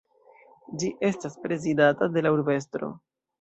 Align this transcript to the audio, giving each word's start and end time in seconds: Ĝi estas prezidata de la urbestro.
Ĝi 0.83 0.89
estas 1.09 1.35
prezidata 1.43 2.09
de 2.17 2.25
la 2.29 2.33
urbestro. 2.39 2.91